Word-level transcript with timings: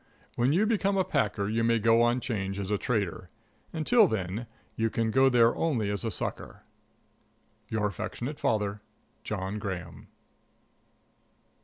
When 0.35 0.51
you 0.51 0.65
become 0.65 0.97
a 0.97 1.03
packer 1.03 1.47
you 1.47 1.63
may 1.63 1.77
go 1.77 2.01
on 2.01 2.21
'Change 2.21 2.57
as 2.59 2.71
a 2.71 2.77
trader; 2.79 3.29
until 3.71 4.07
then 4.07 4.47
you 4.75 4.89
can 4.89 5.11
go 5.11 5.29
there 5.29 5.55
only 5.55 5.91
as 5.91 6.03
a 6.03 6.09
sucker. 6.09 6.63
Your 7.69 7.85
affectionate 7.85 8.39
father, 8.39 8.81
JOHN 9.23 9.59
GRAHAM. 9.59 10.07